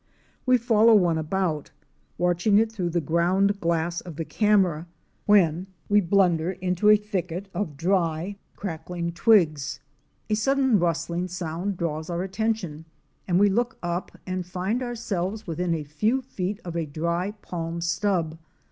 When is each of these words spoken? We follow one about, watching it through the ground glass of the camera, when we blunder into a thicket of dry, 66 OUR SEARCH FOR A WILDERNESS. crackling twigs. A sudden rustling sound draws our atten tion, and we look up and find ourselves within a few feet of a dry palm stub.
We 0.47 0.57
follow 0.57 0.95
one 0.95 1.19
about, 1.19 1.69
watching 2.17 2.57
it 2.57 2.71
through 2.71 2.89
the 2.89 2.99
ground 2.99 3.59
glass 3.59 4.01
of 4.01 4.15
the 4.15 4.25
camera, 4.25 4.87
when 5.27 5.67
we 5.89 6.01
blunder 6.01 6.53
into 6.53 6.89
a 6.89 6.97
thicket 6.97 7.49
of 7.53 7.77
dry, 7.77 8.37
66 8.55 8.57
OUR 8.57 8.57
SEARCH 8.57 8.57
FOR 8.57 8.67
A 8.67 8.67
WILDERNESS. 8.67 8.81
crackling 8.81 9.11
twigs. 9.11 9.79
A 10.31 10.35
sudden 10.35 10.79
rustling 10.79 11.27
sound 11.27 11.77
draws 11.77 12.09
our 12.09 12.23
atten 12.23 12.55
tion, 12.55 12.85
and 13.27 13.39
we 13.39 13.49
look 13.51 13.77
up 13.83 14.17
and 14.25 14.43
find 14.43 14.81
ourselves 14.81 15.45
within 15.45 15.75
a 15.75 15.83
few 15.83 16.23
feet 16.23 16.59
of 16.65 16.75
a 16.75 16.87
dry 16.87 17.33
palm 17.43 17.79
stub. 17.79 18.39